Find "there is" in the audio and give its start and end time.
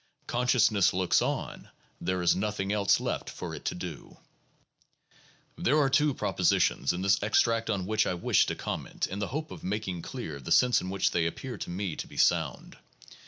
1.99-2.35